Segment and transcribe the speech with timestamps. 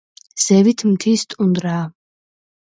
[0.43, 1.85] ზევით მთის ტუნდრაა.